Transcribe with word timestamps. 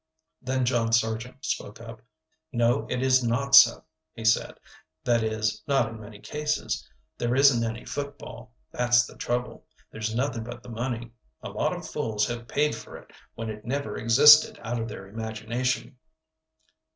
Then 0.41 0.65
John 0.65 0.91
Sargent 0.93 1.45
spoke 1.45 1.79
up. 1.79 2.01
"No, 2.51 2.87
it 2.89 3.03
is 3.03 3.23
not 3.23 3.53
so," 3.53 3.83
he 4.13 4.25
said 4.25 4.55
"that 5.03 5.23
is, 5.23 5.61
not 5.67 5.89
in 5.89 6.01
many 6.01 6.19
cases. 6.19 6.89
There 7.19 7.35
isn't 7.35 7.63
any 7.63 7.85
football 7.85 8.51
that's 8.71 9.05
the 9.05 9.15
trouble. 9.15 9.67
There's 9.91 10.15
nothing 10.15 10.43
but 10.43 10.63
the 10.63 10.69
money; 10.69 11.11
a 11.43 11.49
lot 11.49 11.73
of 11.75 11.87
fools 11.87 12.25
have 12.29 12.47
paid 12.47 12.73
for 12.73 12.97
it 12.97 13.11
when 13.35 13.51
it 13.51 13.63
never 13.63 13.95
existed 13.95 14.57
out 14.63 14.81
of 14.81 14.87
their 14.87 15.07
imagination." 15.07 15.95